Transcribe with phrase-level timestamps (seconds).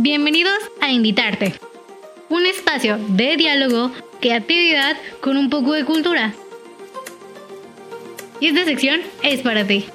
[0.00, 1.58] Bienvenidos a Invitarte,
[2.28, 3.90] un espacio de diálogo,
[4.20, 6.32] creatividad con un poco de cultura.
[8.38, 9.88] Y esta sección es para ti.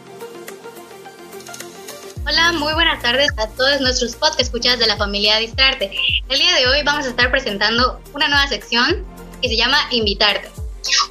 [2.28, 5.90] Hola, muy buenas tardes a todos nuestros podcast escuchas de la familia Distrarte.
[6.28, 9.06] El día de hoy vamos a estar presentando una nueva sección
[9.42, 10.50] que se llama Invitarte.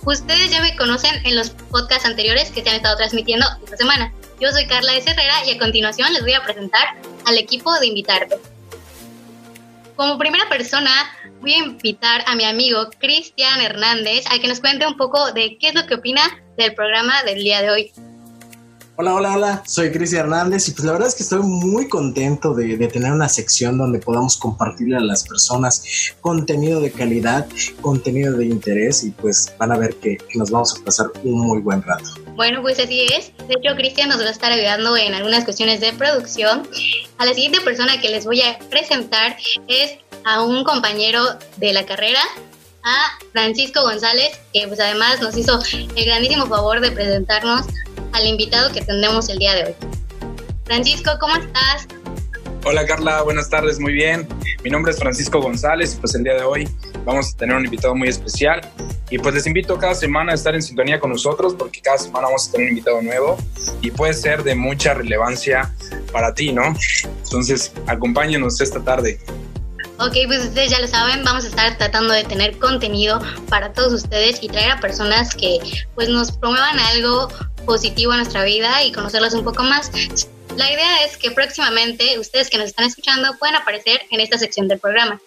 [0.05, 4.13] Ustedes ya me conocen en los podcasts anteriores que se han estado transmitiendo esta semana.
[4.39, 5.11] Yo soy Carla S.
[5.11, 6.89] Herrera y a continuación les voy a presentar
[7.25, 8.52] al equipo de Invitarte.
[10.03, 10.91] Como primera persona,
[11.41, 15.57] voy a invitar a mi amigo Cristian Hernández a que nos cuente un poco de
[15.61, 16.23] qué es lo que opina
[16.59, 17.93] del programa del día de hoy.
[18.97, 22.53] Hola, hola, hola, soy Cristian Hernández y pues la verdad es que estoy muy contento
[22.53, 25.83] de, tener una sección donde podamos compartirle a las personas
[26.21, 27.47] contenido de calidad,
[27.81, 31.41] contenido de interés y pues van a ver que, que nos vamos a pasar un
[31.41, 32.11] muy buen rato.
[32.37, 33.33] Bueno, pues así es.
[33.49, 36.69] De hecho, Cristian nos va a estar ayudando en algunas cuestiones de producción.
[37.17, 39.37] A la siguiente persona que les voy a presentar
[39.69, 41.23] es a un compañero
[41.57, 42.21] de la carrera,
[42.85, 45.61] a Francisco González, que pues además nos hizo
[45.97, 47.67] el grandísimo favor de presentarnos
[48.13, 49.75] al invitado que tendremos el día de hoy.
[50.65, 51.87] Francisco, ¿cómo estás?
[52.65, 54.29] Hola Carla, buenas tardes, muy bien.
[54.63, 56.69] Mi nombre es Francisco González y pues el día de hoy
[57.05, 58.61] vamos a tener un invitado muy especial
[59.11, 62.29] y pues les invito cada semana a estar en sintonía con nosotros porque cada semana
[62.29, 63.37] vamos a tener un invitado nuevo
[63.81, 65.75] y puede ser de mucha relevancia
[66.13, 66.75] para ti, ¿no?
[67.25, 69.19] Entonces, acompáñenos esta tarde.
[70.05, 73.93] Ok, pues ustedes ya lo saben, vamos a estar tratando de tener contenido para todos
[73.93, 75.61] ustedes y traer a personas que
[75.95, 77.29] pues nos promuevan algo
[77.65, 79.93] positivo a nuestra vida y conocerlos un poco más.
[80.57, 84.67] La idea es que próximamente ustedes que nos están escuchando puedan aparecer en esta sección
[84.67, 85.21] del programa.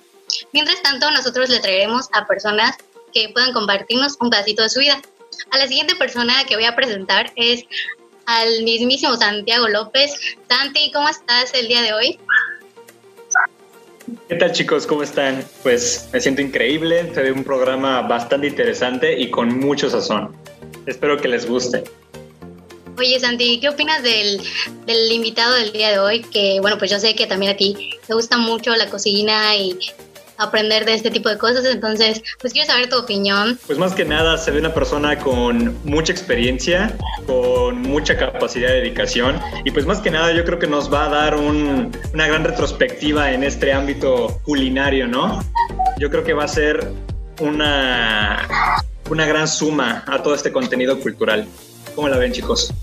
[0.51, 2.75] Mientras tanto, nosotros le traeremos a personas
[3.13, 5.01] que puedan compartirnos un pedacito de su vida.
[5.51, 7.63] A la siguiente persona que voy a presentar es
[8.25, 10.11] al mismísimo Santiago López.
[10.49, 12.19] Santi, ¿cómo estás el día de hoy?
[14.27, 14.85] ¿Qué tal chicos?
[14.85, 15.43] ¿Cómo están?
[15.63, 20.35] Pues me siento increíble, se ve un programa bastante interesante y con mucho sazón.
[20.85, 21.83] Espero que les guste.
[22.97, 24.41] Oye, Santi, ¿qué opinas del,
[24.85, 26.21] del, invitado del día de hoy?
[26.21, 29.77] Que, bueno, pues yo sé que también a ti te gusta mucho la cocina y
[30.37, 33.59] aprender de este tipo de cosas, entonces, pues quiero saber tu opinión.
[33.67, 38.75] Pues más que nada, se ve una persona con mucha experiencia, con mucha capacidad de
[38.75, 42.27] dedicación y pues más que nada yo creo que nos va a dar un, una
[42.27, 45.43] gran retrospectiva en este ámbito culinario, ¿no?
[45.97, 46.91] Yo creo que va a ser
[47.39, 48.47] una,
[49.09, 51.47] una gran suma a todo este contenido cultural.
[51.95, 52.73] ¿Cómo la ven, chicos?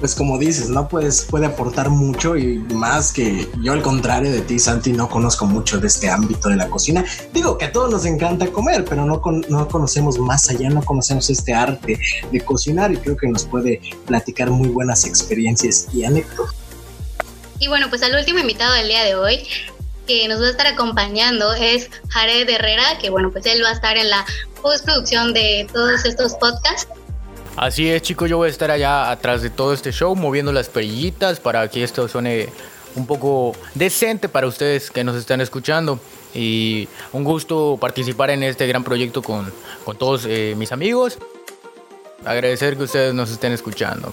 [0.00, 0.88] Pues como dices, ¿no?
[0.88, 5.46] Pues puede aportar mucho y más que yo al contrario de ti, Santi, no conozco
[5.46, 7.04] mucho de este ámbito de la cocina.
[7.32, 11.28] Digo que a todos nos encanta comer, pero no, no conocemos más allá, no conocemos
[11.28, 12.00] este arte
[12.32, 16.54] de cocinar y creo que nos puede platicar muy buenas experiencias y anécdotas.
[17.58, 19.46] Y bueno, pues al último invitado del día de hoy
[20.06, 23.72] que nos va a estar acompañando es Jared Herrera, que bueno, pues él va a
[23.72, 24.24] estar en la
[24.62, 26.88] postproducción de todos estos podcasts.
[27.56, 30.68] Así es, chicos, yo voy a estar allá atrás de todo este show moviendo las
[30.68, 32.48] perillitas para que esto suene
[32.94, 35.98] un poco decente para ustedes que nos están escuchando.
[36.34, 39.52] Y un gusto participar en este gran proyecto con,
[39.84, 41.18] con todos eh, mis amigos.
[42.24, 44.12] Agradecer que ustedes nos estén escuchando.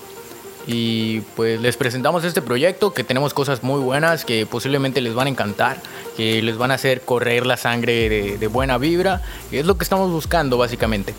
[0.66, 5.28] Y pues les presentamos este proyecto que tenemos cosas muy buenas que posiblemente les van
[5.28, 5.82] a encantar,
[6.18, 9.22] que les van a hacer correr la sangre de, buena vibra.
[9.52, 11.14] Es lo que estamos buscando básicamente.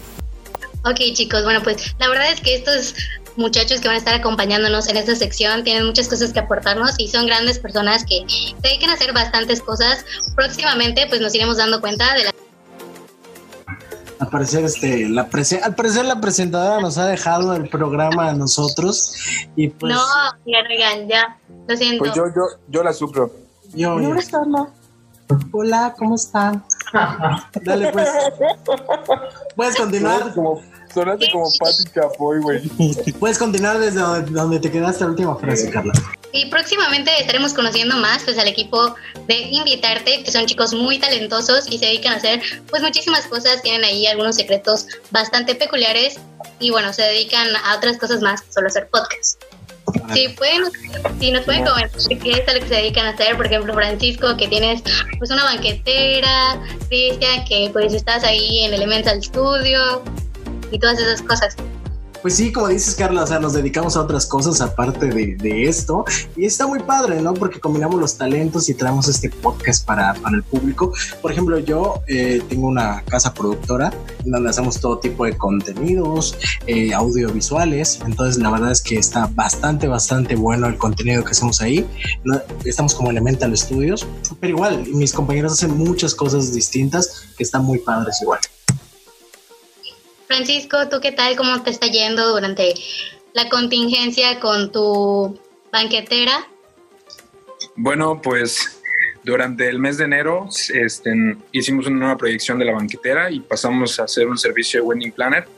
[0.84, 2.94] Ok chicos, bueno pues la verdad es que estos
[3.38, 7.08] muchachos que van a estar acompañándonos en esta sección tienen muchas cosas que aportarnos y
[7.08, 10.04] son grandes personas que se dedican a hacer bastantes cosas.
[10.34, 12.30] Próximamente pues nos iremos dando cuenta de la...
[14.18, 15.22] Al parecer, este, la
[15.62, 19.14] al parecer la presentadora nos ha dejado el programa a nosotros
[19.54, 19.94] y pues...
[19.94, 20.04] No,
[20.44, 21.38] ya, ya,
[21.68, 21.98] lo siento.
[22.00, 23.32] Pues yo, yo, yo la sufro.
[23.74, 24.14] Yo, yo.
[25.52, 26.64] Hola, ¿cómo están?
[27.62, 28.08] Dale, pues.
[29.56, 30.32] Puedes continuar.
[30.34, 30.62] Como,
[30.92, 32.68] sonaste como Pati Chapoy, güey.
[33.18, 35.92] Puedes continuar desde donde te quedaste la última frase, Carla.
[36.32, 38.94] Y próximamente estaremos conociendo más pues al equipo
[39.26, 43.62] de Invitarte, que son chicos muy talentosos y se dedican a hacer pues muchísimas cosas,
[43.62, 46.18] tienen ahí algunos secretos bastante peculiares
[46.60, 49.38] y bueno, se dedican a otras cosas más que solo hacer podcasts.
[50.12, 50.64] Sí, pueden,
[51.20, 53.74] sí, nos pueden comentar qué es a lo que se dedican a hacer, por ejemplo,
[53.74, 54.82] Francisco, que tienes
[55.18, 60.02] pues una banquetera, Cristian, que pues estás ahí en Elemental Studio
[60.70, 61.56] y todas esas cosas.
[62.28, 66.04] Pues sí, como dices, Carla, o sea, nos dedicamos a otras cosas aparte de, esto.
[66.36, 67.32] Y está muy padre, ¿no?
[67.32, 70.92] Porque combinamos los talentos y traemos este podcast para, para el público.
[71.22, 73.94] Por ejemplo, yo eh, tengo una casa productora
[74.26, 76.36] donde hacemos todo tipo de contenidos,
[76.66, 77.98] eh, audiovisuales.
[78.04, 81.88] Entonces, la verdad es que está bastante, bastante bueno el contenido que hacemos ahí.
[82.66, 84.06] estamos como Elemental Studios,
[84.38, 88.40] pero igual, mis compañeros hacen muchas cosas distintas que están muy padres igual.
[90.28, 91.36] Francisco, ¿tú qué tal?
[91.36, 92.74] ¿Cómo te está yendo durante
[93.32, 95.40] la contingencia con tu
[95.72, 96.46] banquetera?
[97.74, 98.80] Bueno, pues
[99.24, 103.98] durante el mes de enero este, hicimos una nueva proyección de la banquetera y pasamos
[103.98, 105.48] a hacer un servicio de wedding planner.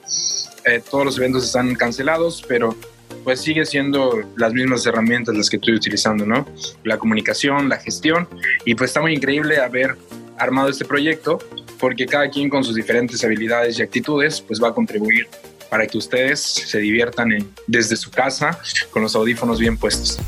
[0.64, 2.76] Eh, todos los eventos están cancelados, pero
[3.24, 6.46] pues sigue siendo las mismas herramientas las que estoy utilizando, ¿no?
[6.84, 8.28] La comunicación, la gestión
[8.64, 9.96] y pues está muy increíble haber
[10.40, 11.38] armado este proyecto
[11.78, 15.28] porque cada quien con sus diferentes habilidades y actitudes pues va a contribuir
[15.70, 17.30] para que ustedes se diviertan
[17.66, 18.58] desde su casa
[18.90, 20.18] con los audífonos bien puestos.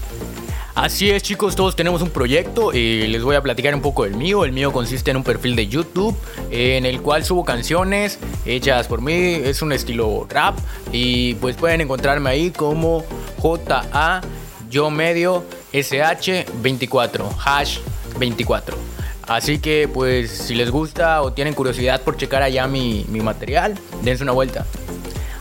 [0.75, 4.14] Así es chicos, todos tenemos un proyecto y les voy a platicar un poco del
[4.17, 4.44] mío.
[4.44, 6.17] El mío consiste en un perfil de YouTube
[6.50, 10.58] en el cual subo canciones hechas por mí, es un estilo rap
[10.91, 13.05] y pues pueden encontrarme ahí como
[13.38, 14.23] JA
[14.70, 15.44] yo medio
[15.75, 17.79] SH 24 hash
[18.19, 18.92] 24.
[19.26, 24.22] Así que pues si les gusta o tienen curiosidad por checar allá mi, material, dense
[24.22, 24.66] una vuelta.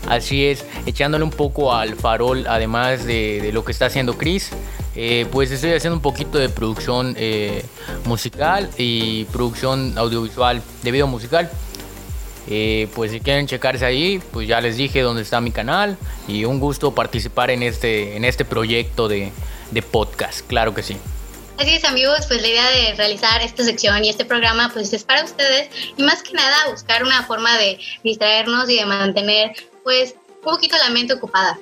[0.08, 4.52] Así es, echándole un poco al farol, además de lo que está haciendo Chris.
[4.96, 7.64] Eh, pues estoy haciendo un poquito de producción eh,
[8.06, 11.50] musical y producción audiovisual de video musical.
[12.48, 15.98] Eh, pues si quieren checarse ahí, pues ya les dije dónde está mi canal
[16.28, 19.32] y un gusto participar en este, en este proyecto de,
[19.72, 20.98] de podcast, claro que sí.
[21.58, 25.04] Así es amigos, pues la idea de realizar esta sección y este programa pues es
[25.04, 29.52] para ustedes y más que nada buscar una forma de distraernos y de mantener
[29.84, 31.60] pues un poquito la mente ocupada.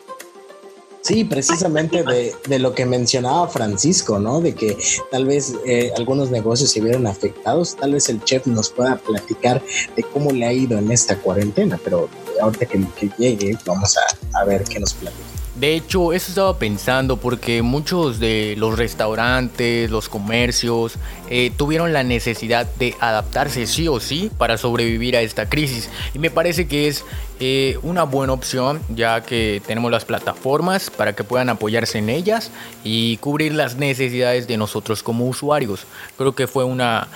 [1.02, 4.42] Sí, precisamente de, lo que mencionaba Francisco, ¿no?
[4.42, 4.78] De que
[5.12, 9.62] tal vez eh, algunos negocios se vieron afectados, tal vez el chef nos pueda platicar
[9.96, 12.10] de cómo le ha ido en esta cuarentena, pero
[12.42, 15.39] ahorita que, que llegue vamos a, a ver qué nos platica.
[15.60, 20.94] De hecho, eso estaba pensando porque muchos de los restaurantes, los comercios,
[21.30, 25.90] eh, tuvieron la necesidad de adaptarse sí o sí para sobrevivir a esta crisis.
[26.14, 27.04] Y me parece que es
[27.42, 32.52] eh, una buena opción ya que tenemos las plataformas para que puedan apoyarse en ellas
[32.86, 35.86] y cubrir las necesidades de nosotros como usuarios.
[36.18, 37.10] Creo que fue una,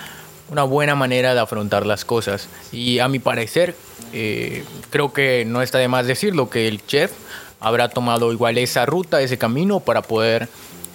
[0.50, 2.50] una buena manera de afrontar las cosas.
[2.72, 3.74] Y a mi parecer,
[4.12, 7.10] eh, creo que no está de más decirlo que el chef
[7.64, 10.48] habrá tomado igual esa ruta, ese camino para poder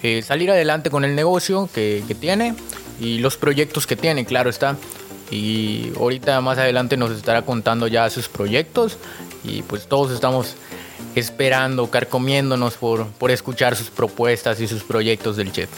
[0.04, 2.54] eh, salir adelante con el negocio que, tiene
[3.00, 4.76] y los proyectos que tiene, claro está.
[5.32, 8.98] Y ahorita más adelante nos estará contando ya sus proyectos
[9.42, 10.54] y pues todos estamos
[11.16, 15.70] esperando, carcomiéndonos por, por escuchar sus propuestas y sus proyectos del chef.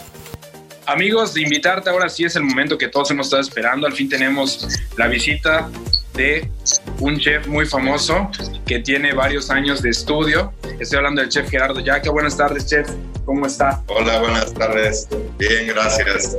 [0.87, 3.87] Amigos, de invitarte ahora sí es el momento que todos hemos estado esperando.
[3.87, 5.71] Al fin tenemos la visita
[6.15, 6.51] de
[6.99, 8.29] un chef muy famoso
[8.67, 10.53] que tiene varios años de estudio.
[10.81, 12.11] Estoy hablando del chef Gerardo Yaca.
[12.11, 12.89] Buenas tardes, chef.
[13.25, 13.83] ¿Cómo está?
[13.87, 15.09] Hola, buenas tardes.
[15.39, 16.37] Bien, gracias.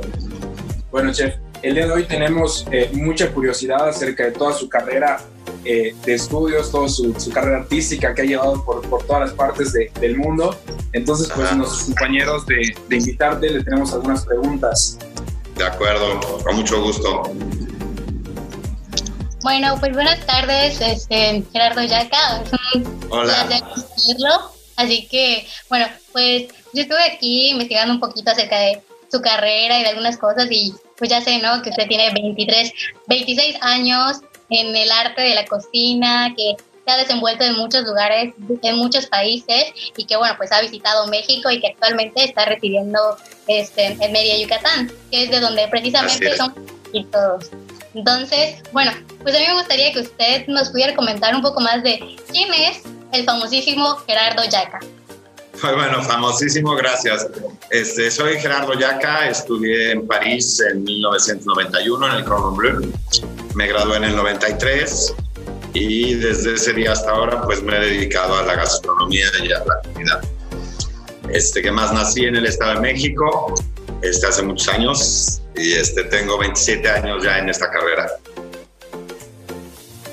[0.90, 1.34] Bueno, chef,
[1.64, 5.18] el día de hoy tenemos eh, mucha curiosidad acerca de toda su carrera
[5.64, 9.72] eh, de estudios, toda su, carrera artística que ha llevado por, por todas las partes
[9.72, 10.54] del mundo.
[10.92, 14.98] Entonces, pues, nuestros compañeros de, de invitarte le tenemos algunas preguntas.
[15.56, 17.22] De acuerdo, con mucho gusto.
[19.42, 22.42] Bueno, pues buenas tardes, este, Gerardo Yaca.
[22.42, 23.46] Es un Hola.
[23.46, 23.62] placer
[24.76, 28.82] Así que, bueno, pues yo estuve aquí investigando un poquito acerca de
[29.14, 31.62] su carrera y de algunas cosas y pues ya sé, ¿no?
[31.62, 32.72] Que usted tiene 23,
[33.06, 38.34] 26 años en el arte de la cocina, que se ha desenvuelto en muchos lugares,
[38.62, 42.98] en muchos países y que, bueno, pues ha visitado México y que actualmente está residiendo
[43.46, 46.54] este, en Mérida, Yucatán, que es de donde precisamente son
[47.10, 47.50] todos.
[47.94, 48.92] Entonces, bueno,
[49.22, 52.52] pues a mí me gustaría que usted nos pudiera comentar un poco más de quién
[52.52, 54.80] es el famosísimo Gerardo Yaca.
[55.74, 57.26] Bueno, famosísimo, gracias.
[57.70, 62.92] Este, soy Gerardo Yaca, estudié en París en 1991 en el Cordon
[63.54, 65.14] me gradué en el 93
[65.72, 69.58] y desde ese día hasta ahora pues me he dedicado a la gastronomía y a
[69.60, 70.20] la comida.
[71.30, 73.54] Este, que más nací en el Estado de México,
[74.02, 78.10] este, hace muchos años, y este, tengo 27 años ya en esta carrera.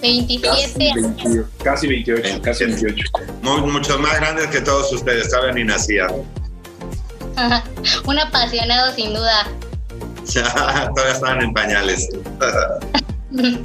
[0.01, 1.45] 27 años.
[1.63, 3.05] Casi 28, casi 28.
[3.43, 6.07] muchos más grandes que todos ustedes, saben ni nacía.
[8.05, 9.47] Un apasionado sin duda.
[10.33, 12.09] Todavía estaban en pañales.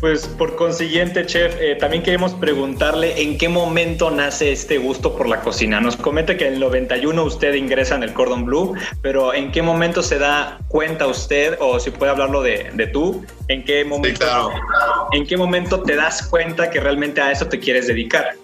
[0.00, 5.28] Pues por consiguiente, chef, eh, también queremos preguntarle en qué momento nace este gusto por
[5.28, 5.80] la cocina.
[5.80, 9.60] Nos comenta que en el 91 usted ingresa en el Cordon Blue, pero ¿en qué
[9.60, 14.52] momento se da cuenta usted, o si puede hablarlo de, de tú, en qué momento,
[15.10, 18.36] en qué momento te das cuenta que realmente a eso te quieres dedicar?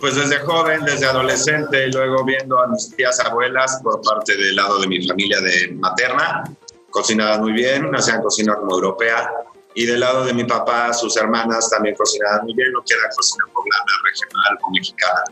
[0.00, 4.54] Pues desde joven, desde adolescente, y luego viendo a mis tías abuelas por parte del
[4.54, 6.44] lado de mi familia de materna,
[6.90, 9.28] cocinaban muy bien, hacían cocina como europea,
[9.74, 13.08] y del lado de mi papá, sus hermanas también cocinaban muy bien, lo que era
[13.14, 15.22] cocina poblana, regional o mexicana.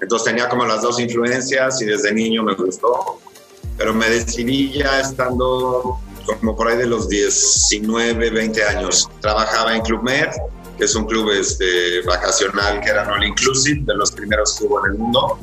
[0.00, 3.20] Entonces tenía como las dos influencias y desde niño me gustó,
[3.76, 6.00] pero me decidí ya estando
[6.38, 9.08] como por ahí de los 19, 20 años.
[9.20, 10.28] Trabajaba en Club Med,
[10.78, 14.84] que es un club este, vacacional que era all inclusive, de los primeros que hubo
[14.86, 15.38] en el mundo.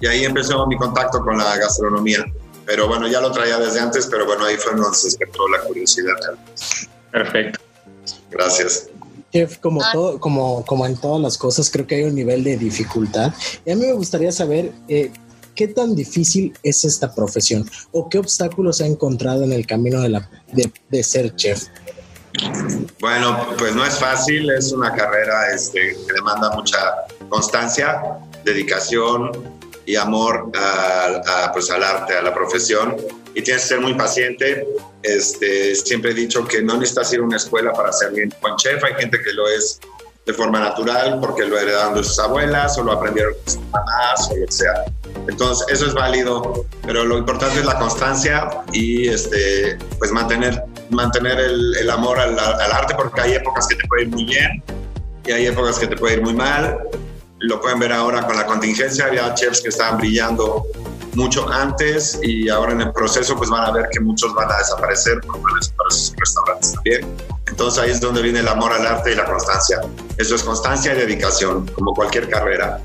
[0.00, 2.24] Y ahí empezó mi contacto con la gastronomía.
[2.66, 5.60] Pero bueno, ya lo traía desde antes, pero bueno, ahí fue donde se despertó la
[5.60, 6.14] curiosidad.
[7.10, 7.63] Perfecto.
[8.34, 8.88] Gracias.
[9.32, 9.90] Chef, como, ah.
[9.92, 13.32] todo, como, como en todas las cosas, creo que hay un nivel de dificultad.
[13.64, 15.10] Y a mí me gustaría saber eh,
[15.54, 20.08] qué tan difícil es esta profesión o qué obstáculos ha encontrado en el camino de,
[20.08, 21.64] la, de, ser chef.
[23.00, 26.78] Bueno, pues no es fácil, es una carrera este, que demanda mucha
[27.28, 28.02] constancia,
[28.44, 29.30] dedicación
[29.86, 30.50] y amor
[31.52, 32.96] pues, al arte, a la profesión
[33.34, 34.66] y tienes que ser muy paciente.
[35.02, 38.56] Este, siempre he dicho que no necesitas ir a una escuela para ser bien buen
[38.56, 38.82] chef.
[38.84, 39.80] Hay gente que lo es
[40.26, 44.30] de forma natural porque lo heredaron de sus abuelas o lo aprendieron de sus mamás
[44.30, 44.84] o lo que sea.
[45.28, 51.38] Entonces, eso es válido, pero lo importante es la constancia y este, pues mantener, mantener
[51.38, 54.62] el, el amor al, al, arte porque hay épocas que te puede ir muy bien
[55.26, 56.78] y hay épocas que te puede ir muy mal.
[57.40, 60.64] Lo pueden ver ahora con la contingencia, había chefs que estaban brillando
[61.16, 64.58] mucho antes y ahora en el proceso pues van a ver que muchos van a
[64.58, 67.16] desaparecer porque van a desaparecer sus restaurantes también.
[67.46, 69.80] Entonces ahí es donde viene el amor al arte y la constancia.
[70.18, 72.80] Eso es constancia y dedicación, como cualquier carrera.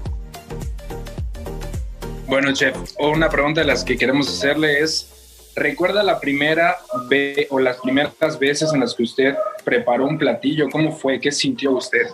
[2.27, 7.59] Bueno, chef, una pregunta de las que queremos hacerle es, ¿recuerda la primera vez o
[7.59, 10.69] las primeras veces en las que usted preparó un platillo?
[10.71, 11.19] ¿Cómo fue?
[11.19, 12.07] ¿Qué sintió usted?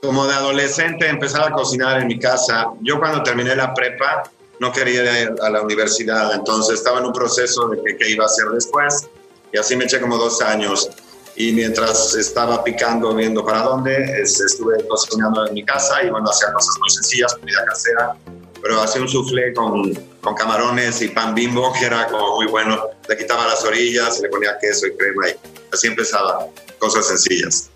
[0.00, 2.68] Como de adolescente empezaba a cocinar en mi casa.
[2.82, 4.22] Yo cuando terminé la prepa
[4.60, 8.26] no quería ir a la universidad, entonces estaba en un proceso de qué iba a
[8.26, 9.08] hacer después
[9.52, 10.88] y así me eché como dos años.
[11.34, 16.52] Y mientras estaba picando, viendo para dónde, estuve cocinando en mi casa y bueno, hacía
[16.52, 18.14] cosas muy sencillas, comida casera,
[18.60, 22.84] pero hacía un soufflé con, con camarones y pan bimbo, que era como muy bueno.
[23.08, 25.36] Le quitaba las orillas le ponía queso y crema y
[25.72, 26.46] así empezaba,
[26.78, 27.70] cosas sencillas.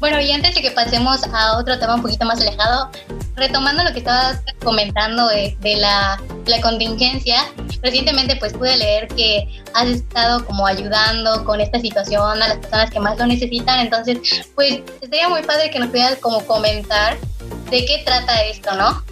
[0.00, 2.90] Bueno, y antes de que pasemos a otro tema un poquito más alejado,
[3.34, 7.46] retomando lo que estabas comentando de, la, la, contingencia,
[7.82, 12.90] recientemente pues pude leer que has estado como ayudando con esta situación a las personas
[12.90, 14.18] que más lo necesitan, entonces
[14.54, 17.16] pues estaría muy padre que nos pudieras como comentar
[17.70, 19.02] de qué trata esto, ¿no?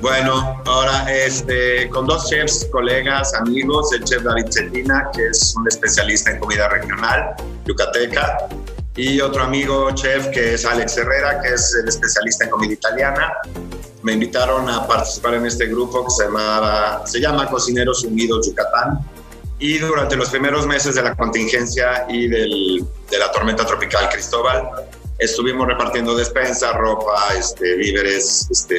[0.00, 5.68] Bueno, ahora este, con dos chefs, colegas, amigos, el chef David Cetina, que es un
[5.68, 7.36] especialista en comida regional,
[7.66, 8.48] yucateca,
[8.94, 13.32] y otro amigo chef que es Alex Herrera, que es el especialista en comida italiana.
[14.02, 18.98] Me invitaron a participar en este grupo que se, llamaba, se llama Cocineros Unidos Yucatán.
[19.58, 24.68] Y durante los primeros meses de la contingencia y del, de la tormenta tropical Cristóbal,
[25.18, 28.76] estuvimos repartiendo despensa, ropa, este, víveres, este,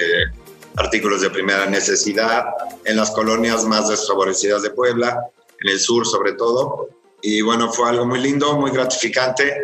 [0.75, 2.46] artículos de primera necesidad
[2.86, 5.17] en las colonias más desfavorecidas de Puebla,
[5.62, 6.89] en el sur sobre todo.
[7.22, 9.55] Y bueno, fue algo muy lindo, muy gratificante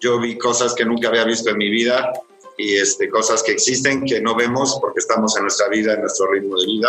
[0.00, 2.12] yo vi cosas que nunca había visto en mi vida
[2.56, 6.30] y este, cosas que existen que no vemos porque estamos en nuestra vida, en nuestro
[6.30, 6.88] ritmo de vida.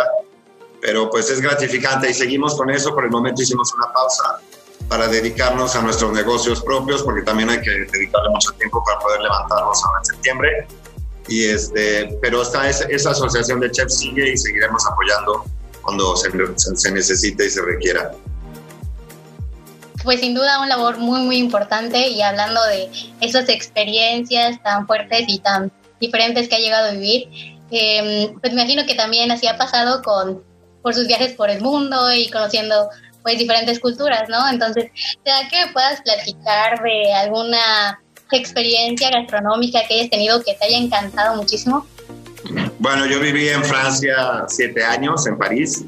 [0.80, 2.94] Pero pues es gratificante y seguimos con eso.
[2.94, 4.40] Por el momento hicimos una pausa
[4.88, 9.20] para dedicarnos a nuestros negocios propios porque también hay que dedicarle mucho tiempo para poder
[9.20, 10.66] levantarnos ahora en septiembre.
[11.26, 15.44] Y este, pero esta, esa asociación de chefs sigue y seguiremos apoyando
[15.82, 18.12] cuando se, se necesite y se requiera
[20.04, 22.88] pues sin duda un labor muy, muy importante y hablando de
[23.20, 27.28] esas experiencias tan fuertes y tan diferentes que ha llegado a vivir,
[27.70, 30.42] em, pues me imagino que también así ha pasado con,
[30.82, 32.88] por sus viajes por el mundo y conociendo
[33.22, 34.48] pues diferentes culturas, ¿no?
[34.48, 34.90] Entonces,
[35.24, 38.00] ¿será que me puedas platicar de alguna
[38.30, 41.86] experiencia gastronómica que hayas tenido que te haya encantado muchísimo?
[42.78, 45.84] Bueno, yo viví en Francia siete años, en París.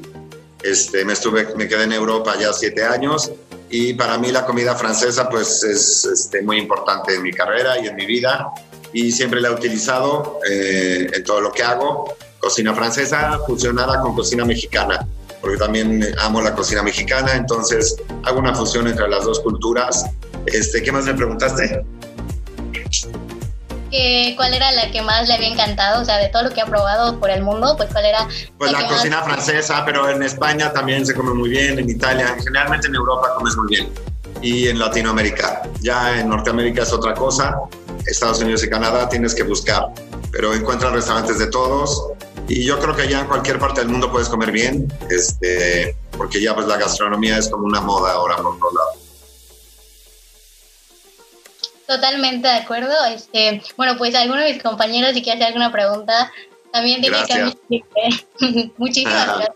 [0.63, 3.31] Este, me, estuve, me quedé en Europa ya siete años
[3.71, 7.87] y para mí la comida francesa pues es este, muy importante en mi carrera y
[7.87, 8.51] en mi vida
[8.93, 12.15] y siempre la he utilizado eh, en todo lo que hago.
[12.39, 15.07] Cocina francesa fusionada con cocina mexicana,
[15.39, 20.05] porque también amo la cocina mexicana, entonces hago una fusión entre las dos culturas
[20.45, 21.85] Este, ¿Qué más me preguntaste?
[24.35, 26.01] ¿Cuál era la que más le había encantado?
[26.01, 28.27] O sea, de todo lo que ha probado por el mundo, pues ¿cuál era?
[28.57, 32.87] Pues la, cocina francesa, pero en España también se come muy bien, en Italia, generalmente
[32.87, 33.91] en Europa comes muy bien
[34.41, 35.63] y en Latinoamérica.
[35.81, 37.55] Ya en Norteamérica es otra cosa,
[38.05, 39.87] Estados Unidos y Canadá tienes que buscar,
[40.31, 42.11] pero encuentras restaurantes de todos
[42.47, 46.41] y yo creo que ya en cualquier parte del mundo puedes comer bien, este, porque
[46.41, 49.00] ya pues la gastronomía es como una moda ahora por todos lados.
[51.91, 52.93] Totalmente de acuerdo.
[53.13, 56.31] Este, bueno, pues alguno de mis compañeros, si quiere hacer alguna pregunta,
[56.71, 59.49] también tiene que Muchísimas gracias.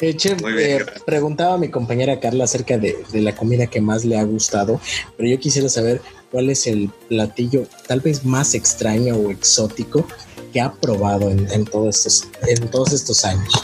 [0.00, 4.18] Eh, chef, eh, preguntaba a mi compañera Carla acerca de, la comida que más le
[4.18, 4.78] ha gustado,
[5.16, 10.06] pero yo quisiera saber cuál es el platillo tal vez más extraño o exótico
[10.52, 13.54] que ha probado en, en todos, estos, en todos estos años.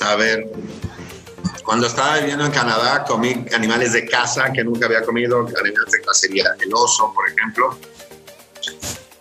[0.00, 0.50] A ver,
[1.68, 6.00] cuando estaba viviendo en Canadá, comí animales de casa que nunca había comido, animales de
[6.00, 7.78] cacería, el oso, por ejemplo.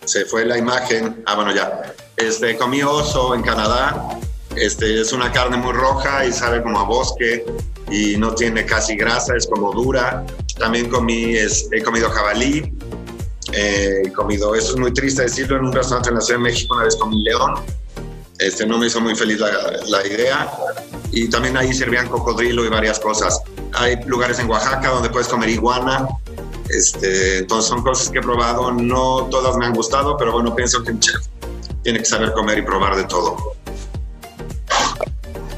[0.06, 1.24] Se fue la imagen.
[1.26, 1.94] Ah, bueno, ya.
[2.16, 4.18] Este, comí oso en Canadá.
[4.56, 7.46] Este, es una carne muy roja y sabe como a bosque
[7.92, 10.26] y no tiene casi grasa, es como dura.
[10.58, 12.74] También comí, he comido jabalí.
[13.52, 16.44] Eh, he comido, eso es muy triste decirlo, en un restaurante en la Ciudad de
[16.46, 17.56] México una vez comí león.
[18.40, 19.50] Este, no me hizo muy feliz la,
[19.90, 20.50] la idea
[21.24, 23.42] y también ahí servían cocodrilo y varias cosas.
[23.74, 26.08] Hay lugares en Oaxaca donde puedes comer iguana.
[26.70, 30.84] Este, entonces son cosas que he probado, no todas me han gustado, pero bueno, pienso
[30.84, 31.26] que un chef
[31.82, 33.56] tiene que saber comer y probar de todo.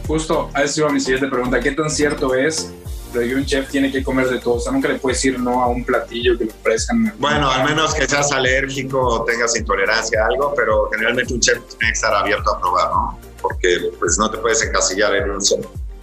[0.08, 1.60] Justo, a eso mi siguiente pregunta.
[1.60, 2.72] ¿Qué tan cierto es
[3.12, 4.56] que un chef tiene que comer de todo?
[4.56, 7.14] O sea, nunca le puedes decir no a un platillo que le ofrezcan.
[7.18, 11.58] Bueno, al menos que seas alérgico o tengas intolerancia a algo, pero generalmente un chef
[11.78, 13.20] tiene que estar abierto a probar, ¿no?
[13.42, 15.40] porque pues no te puedes encasillar en un,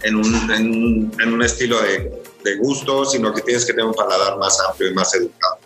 [0.03, 2.11] en un, en un, estilo de,
[2.43, 5.59] de, gusto, sino que tienes que tener un paladar más amplio y más educado.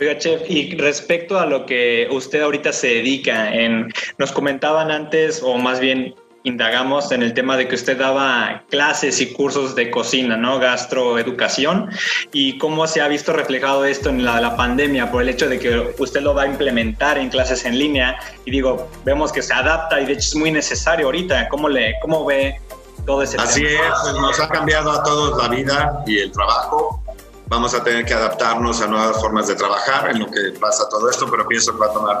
[0.00, 5.40] Oiga, chef, y respecto a lo que usted ahorita se dedica, en, nos comentaban antes,
[5.42, 9.90] o más bien indagamos en el tema de que usted daba clases y cursos de
[9.90, 10.58] cocina, ¿no?
[10.58, 11.90] Gastroeducación
[12.32, 15.94] y cómo se ha visto reflejado esto en la, pandemia por el hecho de que
[15.98, 19.98] usted lo va a implementar en clases en línea y digo, vemos que se adapta
[20.00, 21.48] y de hecho es muy necesario ahorita.
[21.48, 22.60] ¿Cómo, le, cómo ve
[23.06, 27.02] todo ese Así es, pues nos ha cambiado a todos la vida y el trabajo.
[27.46, 31.08] Vamos a tener que adaptarnos a nuevas formas de trabajar en lo que pasa todo
[31.08, 32.20] esto, pero pienso que va a tomar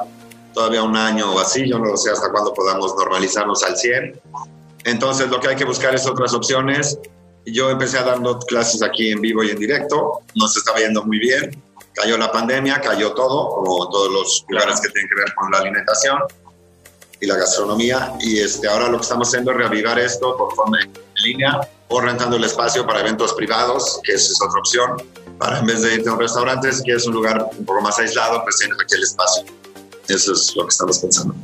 [0.54, 4.20] todavía un año o así, yo no sé hasta cuándo podamos normalizarnos al 100.
[4.84, 6.98] Entonces lo que hay que buscar es otras opciones.
[7.46, 11.18] Yo empecé a dando clases aquí en vivo y en directo, nos estaba yendo muy
[11.18, 11.62] bien,
[11.94, 15.58] cayó la pandemia, cayó todo, como todos los lugares que tienen que ver con la
[15.58, 16.18] alimentación
[17.20, 20.78] y la gastronomía, y este, ahora lo que estamos haciendo es reavivar esto por forma
[20.80, 25.02] en línea o rentando el espacio para eventos privados, que esa es otra opción,
[25.38, 27.98] para en vez de irte a un restaurante, si quieres un lugar un poco más
[27.98, 29.44] aislado, pues tienes aquí el espacio.
[30.08, 31.34] Eso es lo que estamos pensando.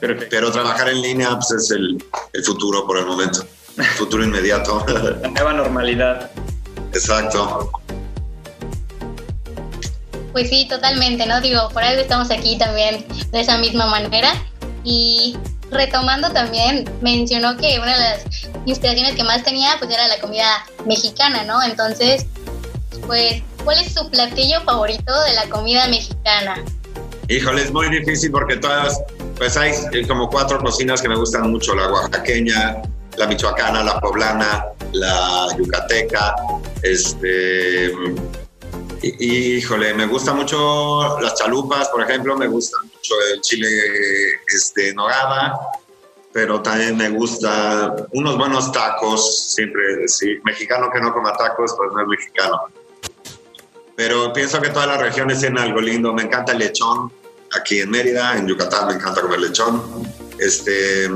[0.00, 3.44] Pero trabajar en línea pues, es el, el futuro por el momento,
[3.76, 4.84] el futuro inmediato.
[4.86, 6.30] La nueva normalidad.
[6.92, 7.72] Exacto.
[10.32, 11.40] Pues sí, totalmente, ¿no?
[11.40, 14.32] Digo, por algo estamos aquí también de esa misma manera.
[14.84, 15.36] Y
[15.70, 20.64] retomando también, mencionó que una de las inspiraciones que más tenía pues era la comida
[20.86, 21.62] mexicana, ¿no?
[21.62, 22.26] Entonces,
[23.06, 26.62] pues, ¿cuál es su platillo favorito de la comida mexicana?
[27.28, 29.02] Híjole, es muy difícil porque todas,
[29.36, 32.80] pues hay eh, como cuatro cocinas que me gustan mucho, la oaxaqueña,
[33.18, 36.34] la michoacana, la poblana, la yucateca,
[36.82, 37.92] este...
[39.02, 43.68] híjole, me gusta mucho las chalupas, por ejemplo, me gusta mucho el chile
[44.46, 45.54] este, nogada,
[46.32, 51.90] pero también me gusta unos buenos tacos, siempre, sí, mexicano que no coma tacos, pues
[51.92, 52.58] no es mexicano.
[53.96, 57.12] Pero pienso que todas las regiones tienen algo lindo, me encanta el lechón,
[57.56, 59.82] aquí en Mérida, en Yucatán me encanta comer lechón.
[60.38, 61.08] Este,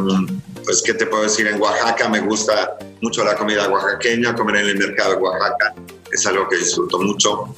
[0.65, 1.47] pues, ¿qué te puedo decir?
[1.47, 5.75] En Oaxaca me gusta mucho la comida oaxaqueña, comer en el mercado de Oaxaca
[6.13, 7.55] es algo que disfruto mucho.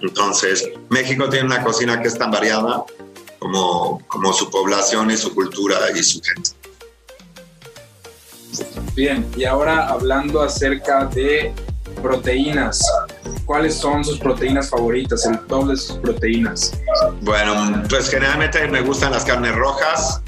[0.00, 2.84] Entonces, México tiene una cocina que es tan variada
[3.38, 6.50] como, como su población y su cultura y su gente.
[8.94, 11.52] Bien, y ahora hablando acerca de
[12.02, 12.80] proteínas.
[13.44, 15.26] ¿Cuáles son sus proteínas favoritas?
[15.26, 16.72] El top de sus proteínas.
[17.22, 20.20] Bueno, pues generalmente me gustan las carnes rojas.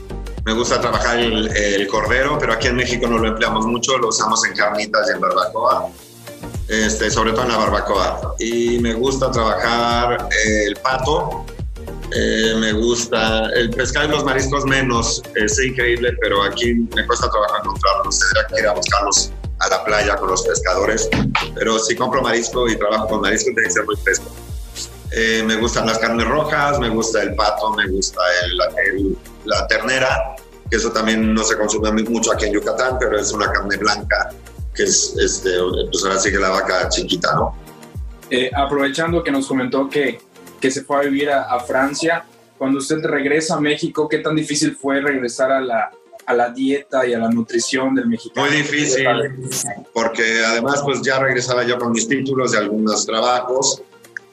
[0.44, 4.44] Me gusta trabajar el, cordero, pero aquí en México no lo empleamos mucho, lo usamos
[4.44, 5.88] en carnitas y en barbacoa.
[6.68, 8.34] Este, sobre todo en la barbacoa.
[8.40, 11.44] Y me gusta trabajar el pato,
[12.14, 17.30] eh, me gusta el pescado y los mariscos menos, es increíble, pero aquí me cuesta
[17.30, 21.08] trabajar encontrarlos, tendría que ir a buscarlos a la playa con los pescadores,
[21.54, 24.26] pero si compro marisco y trabajo con marisco, tiene que ser muy fresco.
[25.12, 30.34] Eh, me gustan las carnes rojas, me gusta el pato, me gusta el, la ternera,
[30.68, 34.30] que eso también no se consume mucho aquí en Yucatán, pero es una carne blanca,
[34.74, 35.50] que es, este,
[35.90, 37.54] pues ahora sí que la vaca chiquita, ¿no?
[38.30, 40.20] Eh, aprovechando que nos comentó que,
[40.60, 42.24] que se fue a vivir a, a Francia,
[42.56, 45.92] cuando usted regresa a México, ¿qué tan difícil fue regresar a la,
[46.26, 48.46] a la dieta y a la nutrición del mexicano?
[48.46, 49.06] Muy difícil,
[49.92, 53.82] porque además pues ya regresaba yo con mis títulos de algunos trabajos,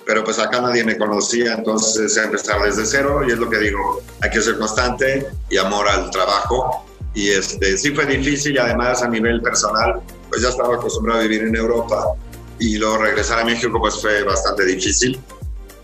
[0.05, 4.01] pero pues acá nadie me conocía, entonces empezar desde cero y es lo que digo,
[4.21, 6.85] hay que ser constante y amor al trabajo.
[7.13, 11.23] Y este, sí fue difícil y además a nivel personal, pues ya estaba acostumbrado a
[11.23, 12.15] vivir en Europa
[12.59, 15.19] y luego regresar a México pues fue bastante difícil,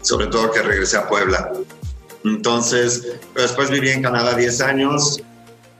[0.02, 1.52] sobre todo que regresé a Puebla.
[2.24, 5.22] Entonces, después viví en Canadá 10 años,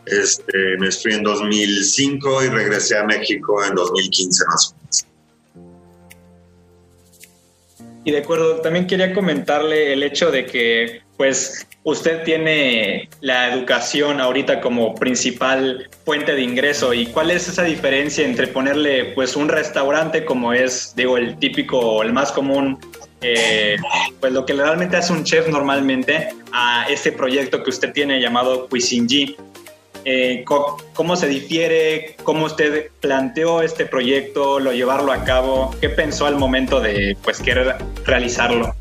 [0.06, 5.06] este, me fui en 2005 y regresé a México en 2015 más o menos.
[8.06, 14.22] Y de acuerdo, también quería comentarle el hecho de que, pues, usted tiene la educación
[14.22, 16.94] ahorita como principal fuente de ingreso.
[16.94, 22.04] ¿Y cuál es esa diferencia entre ponerle, pues, un restaurante como es, digo, el típico,
[22.04, 22.78] el más común,
[23.22, 23.76] eh,
[24.20, 28.68] pues lo que realmente hace un chef normalmente, a este proyecto que usted tiene llamado
[28.70, 29.36] Cuisine G?
[30.08, 30.46] Eh,
[30.94, 36.36] cómo se difiere, cómo usted planteó este proyecto, lo llevarlo a cabo, qué pensó al
[36.36, 38.76] momento de pues querer realizarlo.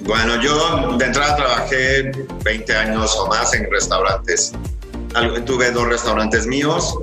[0.00, 2.12] Bueno, yo de entrada trabajé
[2.44, 4.52] 20 años o más en restaurantes.
[5.44, 6.96] Tuve dos restaurantes míos.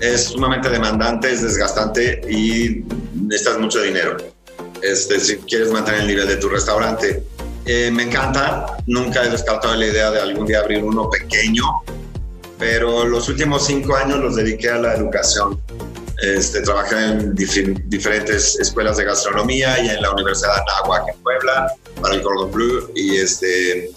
[0.00, 4.16] Es sumamente demandante, es desgastante y necesitas mucho dinero.
[4.82, 7.22] Este, si quieres mantener el nivel de tu restaurante.
[7.64, 11.62] Eh, me encanta, nunca he descartado la idea de algún día abrir uno pequeño,
[12.62, 15.60] pero los últimos cinco años los dediqué a la educación.
[16.22, 21.72] Este, trabajé en diferentes escuelas de gastronomía y en la Universidad de Anáhuac en Puebla
[22.00, 23.90] para el Cordon Bleu y, este,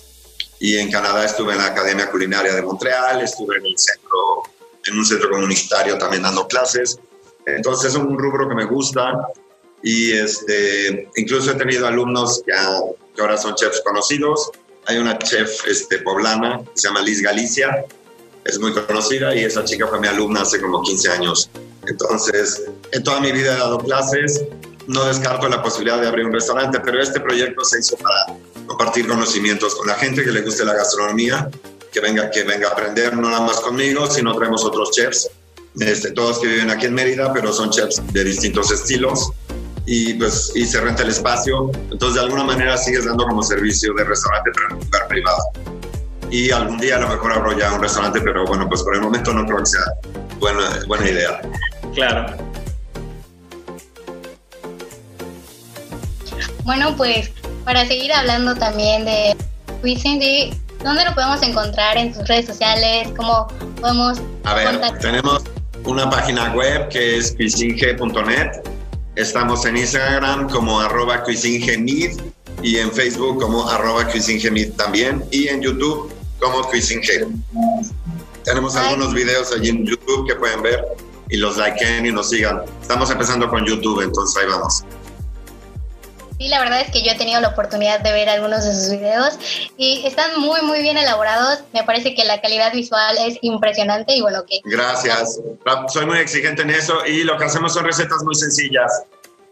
[0.60, 4.41] y en Canadá estuve en la Academia Culinaria de Montreal, estuve en el centro,
[4.84, 6.97] en un centro comunitario también dando clases.
[7.45, 9.28] Entonces es un rubro que me gusta
[9.84, 12.51] y este, incluso he tenido alumnos que,
[13.15, 14.49] que ahora son chefs conocidos.
[14.88, 17.86] Hay una chef este, poblana que se llama Liz Galicia,
[18.45, 21.49] es muy conocida y esa chica fue mi alumna hace como 15 años.
[21.88, 24.43] Entonces, en toda mi vida he dado clases,
[24.88, 29.08] no descarto la posibilidad de abrir un restaurante, pero este proyecto se hizo para compartir
[29.08, 31.49] conocimientos con la gente que le guste la gastronomía,
[31.91, 35.27] que venga, que venga a aprender no nada más conmigo, sino traemos otros chefs,
[35.79, 39.31] este, todos que viven aquí en Mérida, pero son chefs de distintos estilos
[39.88, 43.93] y pues y se renta el espacio, entonces de alguna manera sigues dando como servicio
[43.93, 45.38] de restaurante para un lugar privado
[46.31, 49.01] y algún día a lo mejor abro ya un restaurante, pero bueno, pues por el
[49.01, 49.81] momento no creo que sea
[50.39, 51.41] buena, buena idea.
[51.93, 52.35] Claro.
[56.63, 57.31] Bueno, pues
[57.63, 59.35] para seguir hablando también de
[59.81, 63.07] Cuisine, ¿dónde lo podemos encontrar en tus redes sociales?
[63.15, 63.47] ¿Cómo
[63.79, 65.43] podemos A ver, tenemos
[65.83, 68.63] una página web que es cuisinge.net.
[69.15, 72.19] Estamos en Instagram como arroba cuisingemid
[72.63, 76.14] y en Facebook como arroba cuisingemid también y en YouTube
[76.45, 77.01] como Cuisine
[78.43, 80.86] Tenemos algunos videos allí en YouTube que pueden ver
[81.29, 82.62] y los likeen y nos sigan.
[82.81, 84.84] Estamos empezando con YouTube, entonces ahí vamos.
[86.38, 88.91] Sí, la verdad es que yo he tenido la oportunidad de ver algunos de sus
[88.91, 89.39] videos
[89.77, 91.60] y están muy, muy bien elaborados.
[91.73, 94.60] Me parece que la calidad visual es impresionante y bueno, que...
[94.65, 95.39] Gracias.
[95.88, 98.91] Soy muy exigente en eso y lo que hacemos son recetas muy sencillas.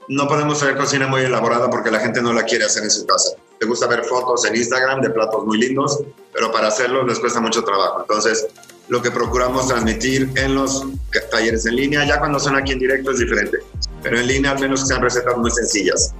[0.09, 3.05] No podemos hacer cocina muy elaborada porque la gente no la quiere hacer en su
[3.05, 3.29] casa.
[3.63, 7.39] Te gusta ver fotos en Instagram de platos muy lindos, pero para hacerlos les cuesta
[7.39, 8.01] mucho trabajo.
[8.01, 8.47] Entonces,
[8.89, 10.83] lo que procuramos transmitir en los
[11.31, 13.59] talleres en línea, ya cuando son aquí en directo es diferente,
[14.01, 16.13] pero en línea al menos que sean recetas muy sencillas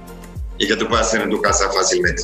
[0.56, 2.22] y que tú puedas hacer en tu casa fácilmente.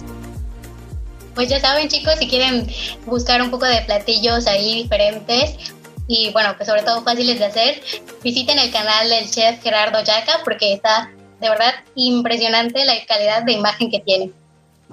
[1.34, 2.66] Pues ya saben chicos, si quieren
[3.04, 5.74] buscar un poco de platillos ahí diferentes,
[6.08, 7.82] y bueno, pues sobre todo fáciles de hacer,
[8.24, 13.52] visiten el canal del chef Gerardo Yaca porque está de verdad impresionante la calidad de
[13.52, 14.32] imagen que tiene.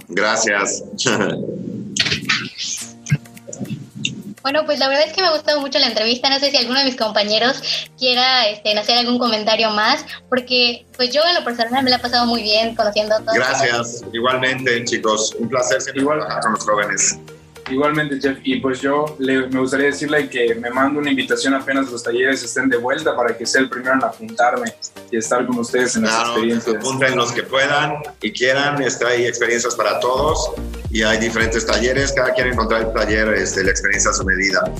[0.07, 0.83] Gracias.
[4.47, 6.29] Bueno, pues la verdad es que me ha gustado mucho la entrevista.
[6.29, 7.61] No sé si alguno de mis compañeros
[7.99, 11.99] quiera este, hacer algún comentario más, porque pues yo en lo personal me la he
[11.99, 13.33] pasado muy bien conociendo a todos.
[13.33, 15.35] Gracias, igualmente chicos.
[15.37, 17.19] Un placer ser igual con los jóvenes.
[17.69, 18.37] Igualmente, Jeff.
[18.43, 22.43] Y pues yo le, me gustaría decirle que me mando una invitación apenas los talleres
[22.43, 24.73] estén de vuelta para que sea el primero en apuntarme
[25.11, 26.75] y estar con ustedes en las experiencias.
[26.75, 28.81] Apunten los que puedan y quieran.
[28.81, 30.51] Está, hay experiencias para todos
[30.89, 32.13] y hay diferentes talleres.
[32.13, 34.71] Cada quien encontrar el taller, este, la experiencia a su medida.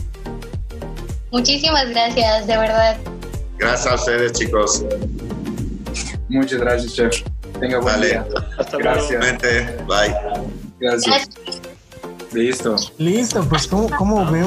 [1.31, 2.97] Muchísimas gracias, de verdad.
[3.57, 4.85] Gracias a ustedes, chicos.
[6.29, 7.21] Muchas gracias, chef.
[7.59, 8.07] Tenga buen Vale.
[8.07, 8.25] día.
[8.57, 9.07] Hasta luego.
[9.09, 9.87] Gracias.
[9.87, 10.15] Bye.
[10.79, 11.29] Gracias.
[12.37, 12.75] Listo.
[12.97, 14.45] Listo, pues ¿cómo, cómo ven?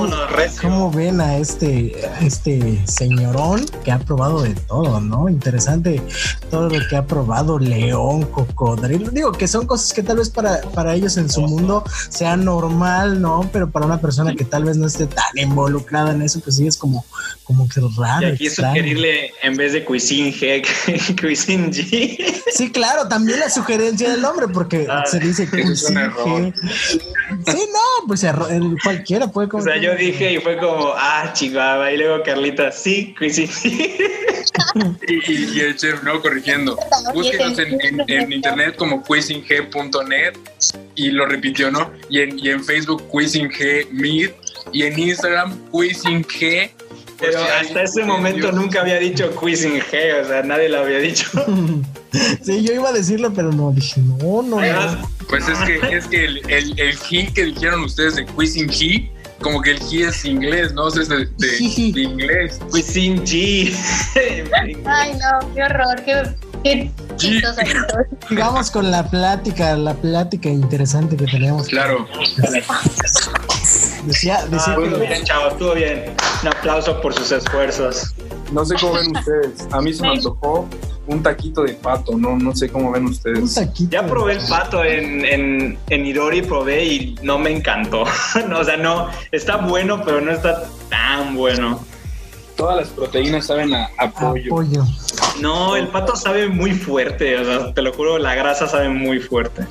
[0.61, 5.29] ¿Cómo ven a este, a este señorón que ha probado de todo, no?
[5.29, 6.01] Interesante
[6.51, 9.11] todo lo que ha probado, león, cocodrilo.
[9.11, 13.21] Digo que son cosas que tal vez para, para ellos en su mundo sea normal,
[13.21, 13.49] ¿no?
[13.53, 16.67] Pero para una persona que tal vez no esté tan involucrada en eso, pues sí
[16.67, 17.05] es como,
[17.45, 18.29] como que raro.
[18.29, 18.77] Y aquí extraño.
[18.77, 20.65] sugerirle en vez de Cuisine G,
[21.21, 22.43] Cuisine G.
[22.55, 26.53] Sí, claro, también la sugerencia del hombre, porque Ah, se dice que es un error.
[27.47, 29.73] Sí, no, pues erro- el- cualquiera puede O cometer.
[29.75, 31.93] sea, yo dije y fue como, ah, chihuahua.
[31.93, 34.11] Y luego Carlita, sí, Cuisine G.
[35.09, 36.21] Y, y- y el chef, ¿no?
[36.21, 36.77] Corrigiendo.
[37.15, 40.35] Búsquenos en, en- en internet como quizing.net
[40.95, 41.91] y lo repitió, ¿no?
[42.09, 44.35] Y en, y en Facebook Quizing G Meet
[44.73, 46.71] y en Instagram Quizing G.
[47.19, 51.29] Pero hasta ese momento nunca había dicho Cuisine G, o sea, nadie lo había dicho.
[52.43, 55.09] Sí, yo iba a decirlo, pero no, dije, no, no, Además, no.
[55.31, 59.11] Pues es que, es que el, el, el he que dijeron ustedes de Quizing He,
[59.41, 60.85] como que el he es inglés, ¿no?
[60.85, 62.59] O sea, es de, de- de inglés.
[62.71, 63.75] Cuisine G.
[64.87, 66.23] Ay, no, qué horror, qué,
[66.63, 67.61] qué chistoso.
[68.29, 71.69] Sigamos con la plática, la plática interesante que teníamos.
[71.69, 72.07] Claro.
[74.05, 76.05] Decía, decía Ah, que- estuvo bien, chavos, estuvo bien.
[76.43, 78.15] Un aplauso por sus esfuerzos.
[78.53, 79.69] No sé cómo ven ustedes.
[79.73, 80.69] A mí se me antojó
[81.11, 83.55] un taquito de pato, no, no sé cómo ven un ustedes.
[83.55, 83.91] taquito.
[83.91, 88.05] Ya probé el pato en, en, en Idori, probé y no me encantó.
[88.49, 91.81] No, o sea, no, está bueno, pero no está tan bueno.
[92.57, 94.53] Todas las proteínas saben a, a pollo.
[94.55, 94.85] Apoyo.
[95.41, 99.19] No, el pato sabe muy fuerte, o sea, te lo juro, la grasa sabe muy
[99.19, 99.65] fuerte.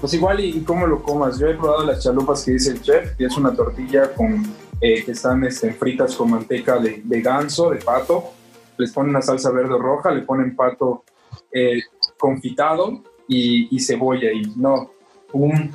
[0.00, 1.38] Pues igual y, y cómo lo comas.
[1.38, 4.46] Yo he probado las chalupas que dice el chef, que es una tortilla con
[4.80, 8.32] eh, que están este, fritas con manteca de, de ganso, de pato.
[8.78, 11.04] Les ponen una salsa verde o roja, le ponen pato
[11.52, 11.80] eh,
[12.18, 14.32] confitado y, y cebolla.
[14.32, 14.90] Y no,
[15.32, 15.72] un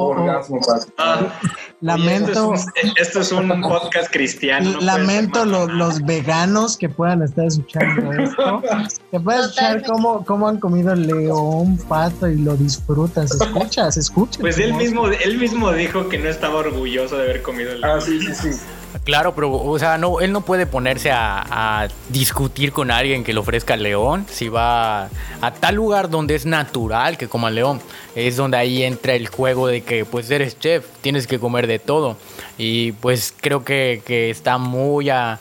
[0.00, 0.08] Oh, oh.
[0.10, 0.86] orgasmo pato.
[0.96, 1.40] Ah,
[1.80, 4.70] Lamento, Esto es un, esto es un podcast cristiano.
[4.72, 8.62] no lamento los veganos que puedan estar escuchando esto.
[9.10, 13.26] Que puedan escuchar cómo, cómo han comido león, pato y lo disfrutan.
[13.26, 14.38] Se escucha, se escucha.
[14.40, 18.00] Pues él mismo, él mismo dijo que no estaba orgulloso de haber comido el Ah,
[18.00, 18.60] sí, sí, sí.
[19.04, 23.40] Claro, pero, o sea, no, él no puede ponerse a, discutir con alguien que le
[23.40, 24.26] ofrezca león.
[24.30, 25.04] Si va
[25.40, 27.80] a tal lugar donde es natural que coma león,
[28.14, 31.78] es donde ahí entra el juego de que, pues, eres chef, tienes que comer de
[31.78, 32.16] todo.
[32.56, 35.38] Y pues creo que, está muy a,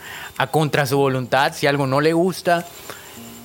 [0.51, 1.53] contra su voluntad.
[1.53, 2.65] Si algo no le gusta,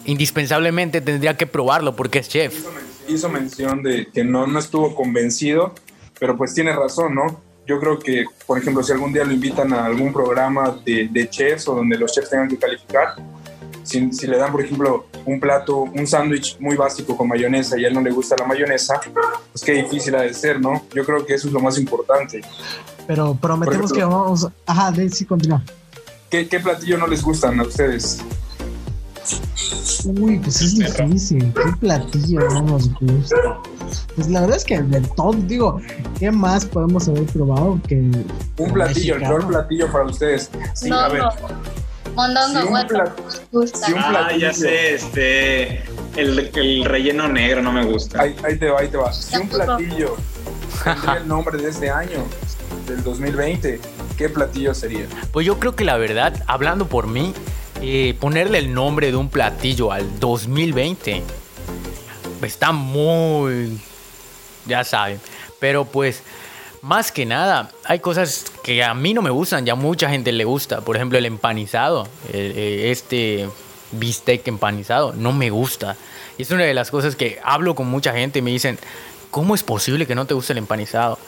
[0.05, 2.59] indispensablemente tendría que probarlo porque es chef.
[2.59, 2.85] hizo, men-
[3.15, 5.75] hizo mención de que no, no estuvo convencido,
[6.19, 7.41] pero pues tiene razón, ¿no?
[7.66, 11.31] Yo creo que, por ejemplo, si algún día lo invitan a algún programa de, de
[11.31, 13.14] chefs o donde los chefs tengan que calificar,
[13.85, 17.85] si, si le dan, por ejemplo, un plato, un sándwich muy básico con mayonesa y
[17.85, 19.01] a él no le gusta la mayonesa,
[19.53, 20.85] pues qué difícil ha de ser, ¿no?
[20.94, 22.42] Yo creo que eso es lo más importante.
[23.07, 24.48] Pero prometemos que vamos.
[24.66, 25.62] Ajá, de, sí, continúa.
[26.31, 28.22] ¿Qué, ¿Qué platillo no les gustan a ustedes?
[30.04, 31.52] Uy, pues es difícil.
[31.54, 33.37] ¿Qué platillo no nos gusta?
[34.16, 35.80] Pues la verdad es que de todo, digo,
[36.18, 37.96] ¿qué más podemos haber probado que
[38.58, 40.50] Un platillo, el peor platillo para ustedes.
[40.74, 41.22] Sí, a ver,
[42.14, 43.87] Mondongo, si un, bueno, plat- nos gusta.
[43.87, 45.82] si un Ah, platillo- ya sé, este.
[46.16, 48.20] El, el relleno negro no me gusta.
[48.22, 49.12] Ahí, ahí te va, ahí te va.
[49.12, 50.16] Si un platillo
[50.85, 52.18] tendría el nombre de este año,
[52.87, 53.80] del 2020,
[54.18, 55.06] ¿qué platillo sería?
[55.32, 57.32] Pues yo creo que la verdad, hablando por mí,
[57.83, 61.23] eh, ponerle el nombre de un platillo al 2020
[62.42, 63.79] está muy,
[64.66, 65.21] ya saben.
[65.61, 66.23] Pero pues,
[66.81, 70.45] más que nada, hay cosas que a mí no me gustan, ya mucha gente le
[70.45, 70.81] gusta.
[70.81, 73.49] Por ejemplo, el empanizado, el- eh, este
[73.92, 75.97] bistec empanizado, no me gusta.
[76.38, 78.79] Y es una de las cosas que hablo con mucha gente y me dicen,
[79.31, 81.18] ¿cómo es posible que no te guste el empanizado?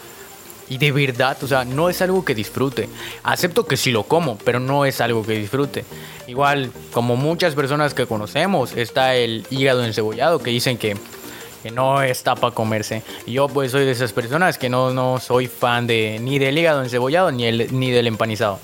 [0.69, 2.89] Y de verdad, o sea, no es algo que disfrute.
[3.23, 5.85] Acepto que sí lo como, pero no es algo que disfrute.
[6.27, 10.97] Igual, como muchas personas que conocemos, está el hígado encebollado que dicen que,
[11.63, 13.03] que no está para comerse.
[13.27, 16.83] Yo pues soy de esas personas que no, no soy fan de ni del hígado
[16.83, 18.59] encebollado ni, el, ni del empanizado.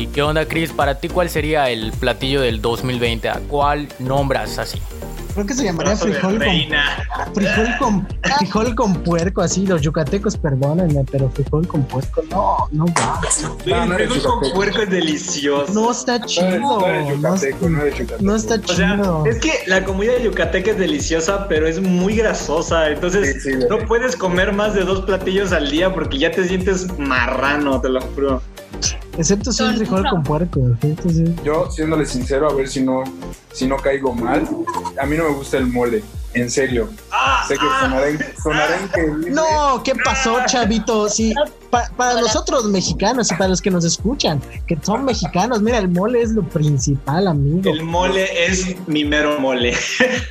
[0.00, 0.72] ¿Y qué onda, Chris?
[0.72, 3.28] Para ti, ¿cuál sería el platillo del 2020?
[3.28, 4.80] ¿A cuál nombras así?
[5.34, 8.08] Creo que se llamaría frijol con, frijol con
[8.38, 13.20] frijol con puerco, así los yucatecos, perdónenme, pero frijol con puerco, no, no va.
[13.66, 15.72] No, frijol con puerco es delicioso.
[15.74, 16.58] No está chido.
[16.80, 17.78] no yucateco, no
[18.20, 19.26] no está O sea, chido.
[19.26, 22.88] es que la comida de Yucateca es deliciosa, pero es muy grasosa.
[22.88, 26.30] Entonces, Sí, sí, de no puedes comer más de dos platillos al día porque ya
[26.30, 28.42] te sientes marrano, te lo juro.
[29.18, 30.60] Excepto si es Con- frijol con puerco.
[31.08, 33.04] si- Yo, siéndole sincero, a ver si no,
[33.52, 34.48] si no caigo mal,
[35.00, 36.02] a mí no me gusta el mole,
[36.34, 36.88] en serio.
[37.48, 39.30] sé que sonaré, sonaré increíble.
[39.32, 41.08] No, ¿qué pasó, chavito?
[41.08, 41.34] Sí,
[41.70, 45.88] pa- para nosotros mexicanos y para los que nos escuchan, que son mexicanos, mira, el
[45.88, 47.68] mole es lo principal, amigo.
[47.70, 49.74] El mole es mi mero mole.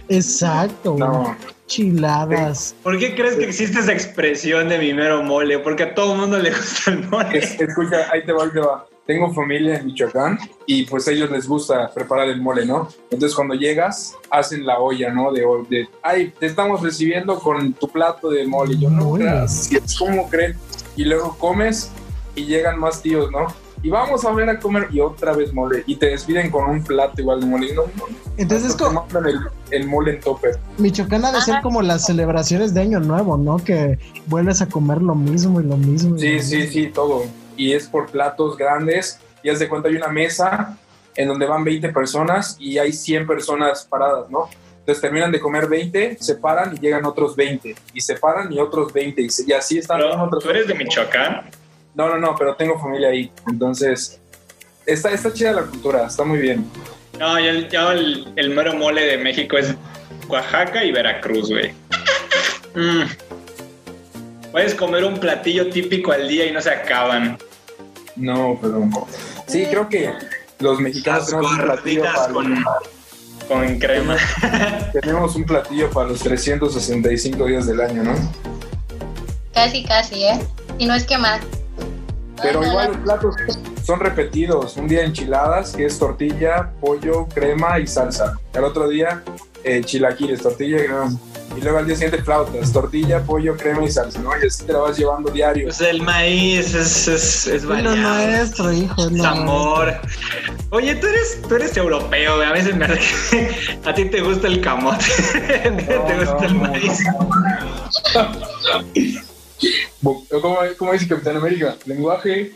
[0.08, 1.36] Exacto, No,
[1.70, 2.76] chiladas.
[2.84, 5.60] ¿Por qué crees que existe esa expresión de mi mero mole?
[5.60, 7.38] Porque a todo el mundo le gusta el mole.
[7.38, 8.86] es- escucha, ahí te va, ahí te va.
[9.06, 12.90] Tengo familia en Michoacán y pues a ellos les gusta preparar el mole, ¿no?
[13.10, 15.32] Entonces cuando llegas, hacen la olla, ¿no?
[15.32, 18.78] De, de ay, te estamos recibiendo con tu plato de mole.
[18.78, 19.24] Yo no, Mole.
[19.26, 20.56] gracias, ¿cómo creen?
[20.96, 21.92] Y luego comes
[22.36, 23.48] y llegan más tíos, ¿no?
[23.82, 25.84] Y vamos a ver a comer y otra vez mole.
[25.88, 27.68] Y te despiden con un plato igual de mole.
[27.72, 28.04] Y no, no,
[28.38, 29.40] Entonces, te como, el,
[29.72, 30.60] el mole en topper.
[30.78, 33.58] Michoacán ha de ser como las celebraciones de Año Nuevo, ¿no?
[33.58, 36.18] Que vuelves a comer lo mismo y lo mismo.
[36.18, 36.72] y Sí, lo sí, mismo.
[36.74, 37.24] sí, todo.
[37.56, 39.20] Y es por platos grandes.
[39.44, 40.78] Y haz de cuenta, hay una mesa
[41.16, 44.50] en donde van 20 personas y hay 100 personas paradas, ¿no?
[44.80, 47.76] Entonces terminan de comer 20, se paran y llegan otros 20.
[47.94, 49.22] Y se paran y otros 20.
[49.22, 50.44] Y, se- y así están Pero, otros.
[50.44, 51.50] ¿Tú eres de Michoacán?
[52.00, 53.30] No, no, no, pero tengo familia ahí.
[53.50, 54.22] Entonces,
[54.86, 56.66] está, está chida la cultura, está muy bien.
[57.20, 59.76] No, yo, el- yo el, el mero mole de México es
[60.30, 61.74] Oaxaca y Veracruz, güey.
[62.76, 63.02] Mm.
[64.52, 67.36] Puedes comer un platillo típico al día y no se acaban.
[68.16, 68.88] No, pero.
[69.48, 70.14] Sí, creo que
[70.60, 72.64] los mexicanos Las tenemos un platillo para con,
[73.48, 74.18] con crema.
[75.02, 78.14] tenemos un platillo para los 365 días del año, ¿no?
[79.52, 80.40] Casi, casi, ¿eh?
[80.78, 81.42] Y no es que más.
[82.42, 83.36] Pero igual no, los platos
[83.84, 84.78] son repetidos.
[84.78, 88.38] Un día enchiladas, que es tortilla, pollo, crema y salsa.
[88.54, 89.24] El otro día
[89.64, 91.12] eh, chilaquiles, tortilla y crema.
[91.58, 94.30] Y luego al día siguiente flautas, tortilla, pollo, crema y salsa, ¿no?
[94.42, 95.66] Y así te la vas llevando diario.
[95.66, 97.96] Pues el maíz es, es, es variado.
[97.98, 98.94] nuestro, hijo.
[99.02, 99.94] es Es lo amor.
[100.70, 102.48] Oye, tú eres, tú eres europeo, güey.
[102.48, 105.04] A veces me a ti te gusta el camote.
[105.34, 106.62] te No, gusta no, el no.
[106.70, 107.00] maíz.
[110.42, 111.76] ¿Cómo, cómo dice Capitán América?
[111.86, 112.54] Lenguaje.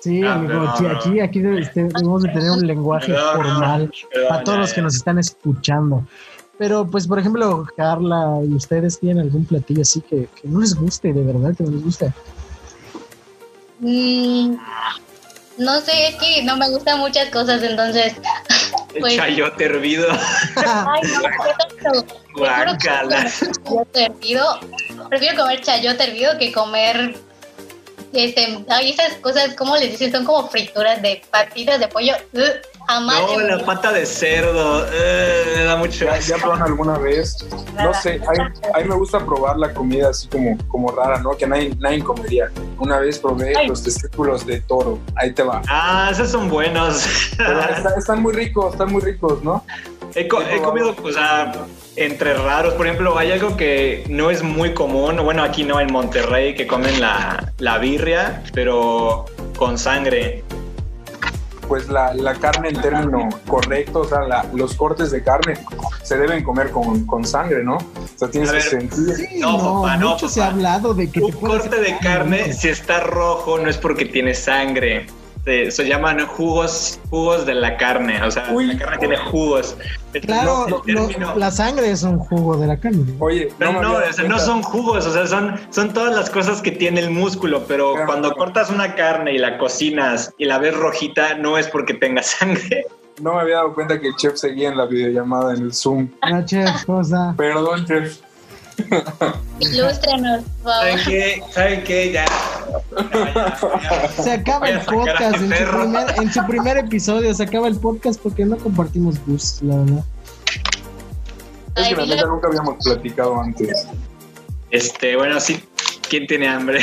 [0.00, 1.24] Sí, Ah, amigo, no, aquí, no.
[1.24, 3.32] aquí, este, debemos de tener un lenguaje no.
[3.34, 3.92] formal
[4.28, 6.04] para todos los que nos están escuchando.
[6.58, 10.74] Pero, pues, por ejemplo, Carla y ustedes tienen algún platillo así que, que no les
[10.74, 12.12] guste, de verdad, que no les guste.
[13.80, 14.56] Mm,
[15.58, 18.14] no sé, es que no me gustan muchas cosas, entonces.
[19.00, 20.06] Pues- chayote hervido.
[20.56, 21.00] Ay,
[21.82, 23.30] no, Guácala.
[23.30, 24.60] chayote hervido.
[25.08, 27.14] Prefiero comer chayote hervido que comer.
[28.12, 30.12] Este, ay, esas cosas, ¿cómo les dicen?
[30.12, 32.14] Son como frituras de patitas de pollo.
[32.34, 33.20] Ugh, jamás.
[33.20, 34.86] No, la pata de cerdo.
[34.92, 37.36] eh, me da mucho ¿Ya, ya probaron alguna vez?
[37.82, 38.38] No sé, a mí,
[38.74, 41.36] a mí me gusta probar la comida así como, como rara, ¿no?
[41.36, 42.50] Que nadie, nadie comería.
[42.78, 43.68] Una vez probé Ay.
[43.68, 44.98] los testículos de toro.
[45.16, 45.62] Ahí te va.
[45.68, 47.06] Ah, esos son buenos.
[47.36, 49.64] Pero está- están muy ricos, están muy ricos, ¿no?
[50.14, 51.52] He, co- he comido, o sea,
[51.96, 52.74] entre raros.
[52.74, 55.16] Por ejemplo, hay algo que no es muy común.
[55.24, 59.24] Bueno, aquí no, en Monterrey, que comen la, la birria, pero
[59.56, 60.44] con sangre.
[61.72, 65.54] Pues la, la carne en término correcto, o sea, la- los cortes de carne
[66.02, 67.76] se deben comer con, con sangre, ¿no?
[67.76, 67.82] O
[68.14, 68.62] sea, tienes que ver.
[68.62, 69.14] sentir.
[69.16, 72.52] Sí, No, no, papá, no, mucho se ha hablado de que Un corte de carne,
[72.52, 75.06] si está rojo, no es porque tiene sangre.
[75.44, 78.22] Se, se llaman jugos, jugos de la carne.
[78.22, 78.66] O sea, Uy.
[78.66, 79.76] la carne tiene jugos.
[80.22, 83.04] Claro, No, el lo- término- la sangre es un jugo de la carne.
[83.18, 86.30] Oye, Pero no, había o sea, no son jugos, o sea, son, son todas las
[86.30, 88.38] cosas que tiene el músculo, pero Claro, cuando claro.
[88.44, 92.86] cortas una carne y la cocinas y la ves rojita, no es porque tenga sangre.
[93.20, 96.08] No me había dado cuenta que el chef seguía en la videollamada en el Zoom.
[96.30, 97.34] No, chef, cosa.
[97.36, 98.20] Perdón, chef.
[99.60, 100.88] Ilústrenos, por favor.
[100.88, 101.42] ¿Saben qué?
[101.52, 102.12] ¿Saben qué?
[102.12, 102.24] Ya.
[103.12, 104.22] Ya, ya, ya.
[104.22, 107.34] Se acaba el podcast en su, primer, en su primer episodio.
[107.34, 110.04] Se acaba el podcast porque no compartimos gustos, la verdad.
[111.76, 113.86] Es que la neta nunca habíamos platicado antes.
[114.70, 115.62] Este, bueno, sí.
[116.12, 116.80] ¿Quién tiene hambre?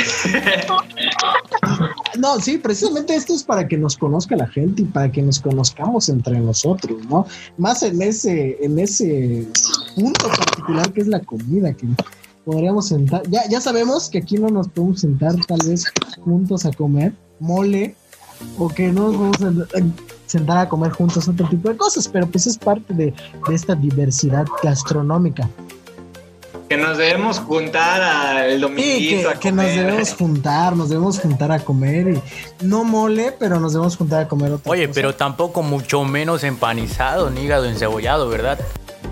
[2.18, 5.38] No, sí, precisamente esto es para que nos conozca la gente y para que nos
[5.38, 7.24] conozcamos entre nosotros, ¿no?
[7.56, 9.46] Más en ese, en ese
[9.94, 11.86] punto particular que es la comida, que
[12.44, 13.22] podríamos sentar.
[13.30, 15.84] Ya, ya sabemos que aquí no nos podemos sentar tal vez
[16.24, 17.94] juntos a comer mole
[18.58, 19.78] o que no nos a
[20.26, 23.14] sentar a comer juntos otro tipo de cosas, pero pues es parte de
[23.48, 25.48] esta diversidad gastronómica.
[26.70, 31.58] Que nos debemos juntar al Sí, dominguito que, nos debemos juntar, nos debemos juntar a
[31.58, 34.94] comer y no mole, pero nos debemos juntar a comer otra Oye, cosa.
[34.94, 38.60] pero tampoco mucho menos empanizado, ni hígado encebollado, ¿verdad?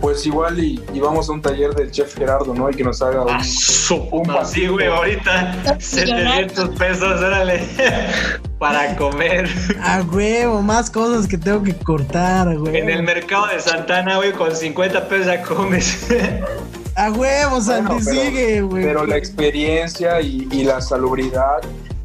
[0.00, 2.70] Pues igual y, y vamos a un taller del chef Gerardo, ¿no?
[2.70, 3.30] Y que nos haga un...
[3.30, 5.56] Ah, su Un puta, sí, güey, ahorita
[5.96, 6.50] Millonario.
[6.50, 7.66] 700 pesos, órale.
[8.60, 9.50] para comer.
[9.82, 12.76] A huevo, más cosas que tengo que cortar, güey.
[12.76, 16.06] En el mercado de Santana, güey, con 50 pesos ya comes.
[16.98, 18.82] A huevo, Santi, Bueno, pero- sigue, güey.
[18.84, 21.60] Pero la experiencia y, y la salubridad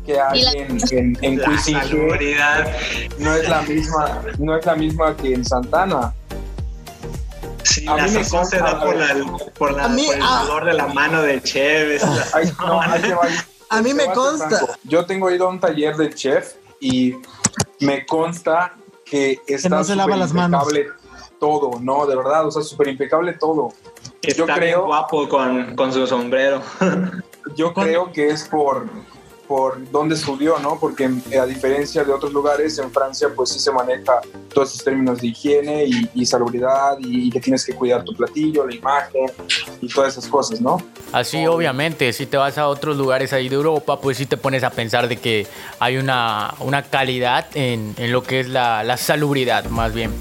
[0.06, 2.68] que hay en, en, en La Cuisingue salubridad.
[3.20, 6.14] no es la misma, no es la misma que en Santana.
[7.64, 10.06] Sí, A la mí me sazón se da consta, por, la, por, la, A mí,
[10.06, 10.62] por el ah.
[10.66, 12.04] de la mano del chef.
[12.34, 13.22] Ay, no, ahí te va.
[13.70, 14.50] A mí me consta.
[14.50, 14.74] franco.
[14.84, 17.16] Yo tengo ido a un taller del chef y
[17.80, 18.76] me consta
[19.06, 20.64] que está no se lava súper las manos.
[20.64, 21.04] impecable
[21.40, 23.74] todo, no, de verdad, o sea, súper impecable todo.
[24.24, 26.62] Está Yo bien creo- guapo con, con su sombrero.
[27.56, 28.88] Yo creo que es por,
[29.50, 30.80] por dónde estudió, ¿no?
[30.80, 31.10] Porque
[31.40, 34.22] a diferencia de otros lugares, en Francia pues sí se maneja
[34.54, 38.16] todos esos términos de higiene y, y salubridad y, y que tienes que cuidar tu
[38.16, 39.26] platillo, la imagen
[39.82, 40.82] y todas esas cosas, ¿no?
[41.12, 44.64] Así, obviamente, si te vas a otros lugares ahí de Europa, pues sí te pones
[44.64, 45.46] a pensar de que
[45.80, 50.12] hay una, una calidad en, en lo que es la, la salubridad, más bien.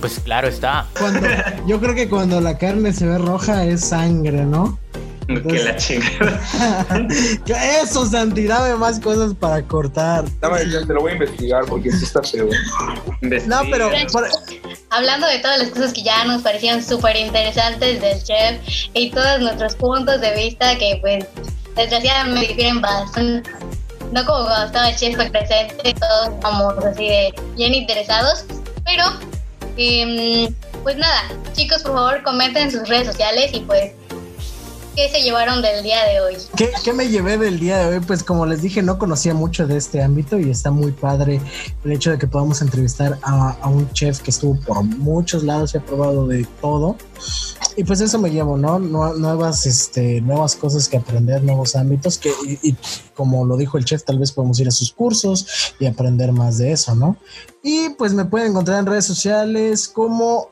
[0.00, 0.86] Pues claro está.
[0.98, 1.26] Cuando,
[1.66, 4.78] yo creo que cuando la carne se ve roja es sangre, ¿no?
[5.28, 6.40] que la chingada.
[7.82, 10.24] Eso, Santi, dame más cosas para cortar.
[10.40, 12.48] Dame, ya te lo voy a investigar porque sí está feo.
[13.46, 14.28] No, pero por-
[14.90, 18.60] Hablando de todas las cosas que ya nos parecieron súper interesantes del chef
[18.94, 21.24] y todos nuestros puntos de vista que pues
[21.76, 23.48] desgraciadamente difieren bastante.
[24.12, 28.44] No como cuando estaba el chef presente, todos vamos así de bien interesados.
[28.84, 29.04] Pero,
[29.76, 33.92] em, pues nada, chicos, por favor comenten en sus redes sociales y pues,
[34.94, 36.36] ¿qué se llevaron del día de hoy?
[36.56, 38.04] ¿Qué, me llevé del día de hoy?
[38.04, 41.40] Pues como les dije, no conocía mucho de este ámbito y está muy padre
[41.84, 45.78] el hecho de que podamos entrevistar a, un chef que estuvo por muchos lados y
[45.78, 46.96] ha probado de todo.
[47.74, 48.78] Y pues eso me llevo, ¿no?
[48.78, 52.30] Nue- Nuevas, este, nuevas cosas que aprender, nuevos ámbitos que,
[52.62, 52.76] y
[53.14, 56.58] como lo dijo el chef, tal vez podemos ir a sus cursos y aprender más
[56.58, 57.16] de eso, ¿no?
[57.62, 60.50] Y pues me pueden encontrar en redes sociales como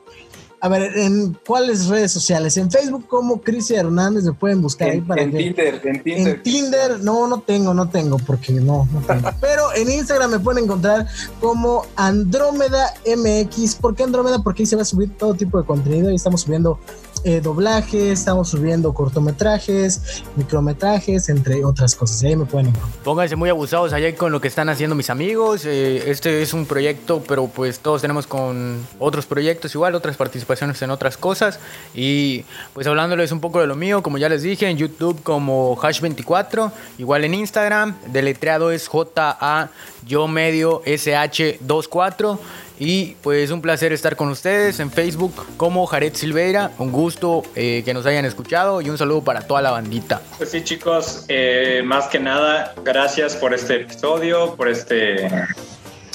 [0.63, 2.55] a ver, ¿en cuáles redes sociales?
[2.55, 5.37] En Facebook como Cristi Hernández me pueden buscar ahí En, para en que...
[5.37, 6.27] Tinder, en Tinder.
[6.35, 9.27] En Tinder, no, no tengo, no tengo, porque no, no tengo.
[9.41, 11.07] Pero en Instagram me pueden encontrar
[11.39, 13.75] como Andrómeda MX.
[13.75, 14.43] ¿Por qué Andrómeda?
[14.43, 16.09] Porque ahí se va a subir todo tipo de contenido.
[16.09, 16.79] Ahí estamos subiendo
[17.23, 22.23] eh, doblajes, estamos subiendo cortometrajes, micrometrajes, entre otras cosas.
[22.23, 23.03] Ahí me pueden encontrar.
[23.03, 25.65] Pónganse muy abusados allá con lo que están haciendo mis amigos.
[25.65, 30.81] Eh, este es un proyecto, pero pues todos tenemos con otros proyectos igual, otras participaciones
[30.81, 31.59] en otras cosas.
[31.93, 35.77] Y pues hablándoles un poco de lo mío, como ya les dije, en YouTube como
[35.77, 39.69] Hash24, igual en Instagram, deletreado es J-A,
[40.05, 42.39] yo medio SH24.
[42.83, 46.71] Y pues un placer estar con ustedes en Facebook como Jared Silveira.
[46.79, 50.19] Un gusto eh, que nos hayan escuchado y un saludo para toda la bandita.
[50.39, 55.27] Pues sí, chicos, eh, más que nada, gracias por este episodio, por este,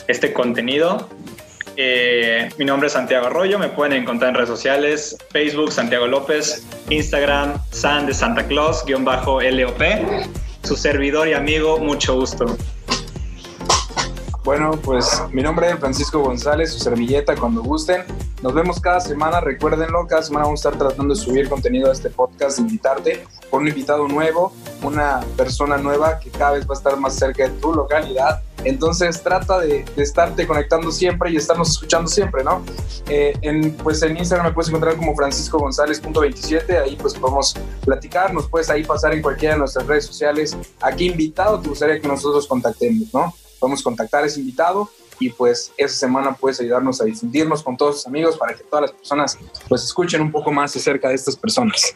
[0.08, 1.08] este contenido.
[1.76, 6.66] Eh, mi nombre es Santiago Arroyo, me pueden encontrar en redes sociales, Facebook Santiago López,
[6.90, 9.80] Instagram San de Santa Claus, guion bajo LOP,
[10.64, 12.56] su servidor y amigo, mucho gusto.
[14.46, 18.04] Bueno, pues mi nombre es Francisco González, su servilleta cuando gusten.
[18.44, 21.92] Nos vemos cada semana, recuérdenlo, cada semana vamos a estar tratando de subir contenido a
[21.92, 24.52] este podcast, invitarte por un invitado nuevo,
[24.84, 28.40] una persona nueva que cada vez va a estar más cerca de tu localidad.
[28.62, 32.62] Entonces trata de, de estarte conectando siempre y estarnos escuchando siempre, ¿no?
[33.08, 37.52] Eh, en, pues en Instagram me puedes encontrar como Francisco González.27, ahí pues podemos
[37.84, 41.68] platicar, nos puedes ahí pasar en cualquiera de nuestras redes sociales a qué invitado te
[41.68, 43.34] gustaría que nosotros contactemos, ¿no?
[43.58, 47.96] Podemos contactar a ese invitado y pues esa semana puedes ayudarnos a difundirnos con todos
[47.96, 49.38] tus amigos para que todas las personas
[49.68, 51.94] pues escuchen un poco más acerca de estas personas.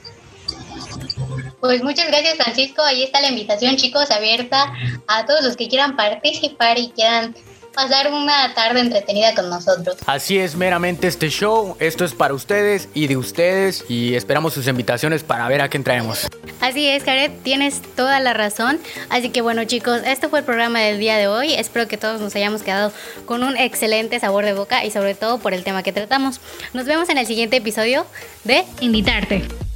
[1.60, 4.72] Pues muchas gracias Francisco, ahí está la invitación chicos abierta
[5.06, 7.34] a todos los que quieran participar y quieran
[7.80, 9.96] pasar una tarde entretenida con nosotros.
[10.04, 11.76] Así es meramente este show.
[11.78, 13.84] Esto es para ustedes y de ustedes.
[13.88, 16.28] Y esperamos sus invitaciones para ver a qué traemos.
[16.60, 18.78] Así es, Jared, tienes toda la razón.
[19.08, 21.54] Así que bueno, chicos, este fue el programa del día de hoy.
[21.54, 22.92] Espero que todos nos hayamos quedado
[23.24, 26.40] con un excelente sabor de boca y sobre todo por el tema que tratamos.
[26.74, 28.04] Nos vemos en el siguiente episodio
[28.44, 29.69] de Invitarte.